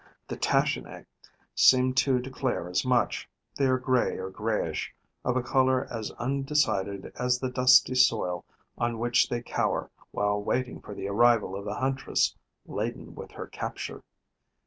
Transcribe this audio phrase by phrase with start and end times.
[0.27, 1.05] The Tachinae
[1.53, 4.91] seem to declare as much: they are grey or greyish,
[5.23, 8.43] of a colour as undecided as the dusty soil
[8.79, 12.35] on which they cower while waiting for the arrival of the huntress
[12.65, 14.01] laden with her capture.